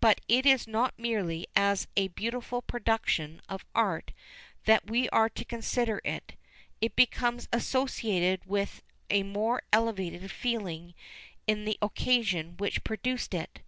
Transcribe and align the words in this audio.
But 0.00 0.20
it 0.26 0.44
is 0.44 0.66
not 0.66 0.98
merely 0.98 1.46
as 1.54 1.86
a 1.96 2.08
beautiful 2.08 2.60
production 2.62 3.40
of 3.48 3.64
art 3.76 4.10
that 4.64 4.90
we 4.90 5.08
are 5.10 5.28
to 5.28 5.44
consider 5.44 6.00
it; 6.02 6.34
it 6.80 6.96
becomes 6.96 7.46
associated 7.52 8.44
with 8.44 8.82
a 9.08 9.22
more 9.22 9.62
elevated 9.72 10.32
feeling 10.32 10.94
in 11.46 11.64
the 11.64 11.78
occasion 11.80 12.56
which 12.56 12.82
produced 12.82 13.32
it. 13.32 13.60